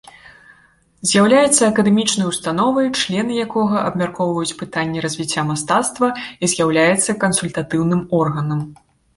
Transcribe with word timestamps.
З'яўляецца 1.09 1.59
акадэмічнай 1.67 2.27
установай, 2.31 2.87
члены 3.01 3.37
якога 3.45 3.85
абмяркоўваюць 3.91 4.57
пытанні 4.63 5.05
развіцця 5.09 5.41
мастацтва 5.51 6.07
і 6.43 6.51
з'яўляецца 6.55 7.17
кансультатыўным 7.27 8.01
органам. 8.25 8.59